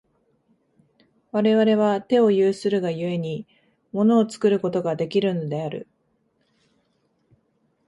[1.31, 3.45] 我々は手を有するが故に、
[3.91, 5.87] 物を作ることができるのである。